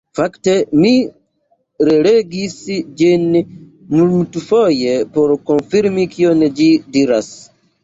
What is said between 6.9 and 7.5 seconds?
diras.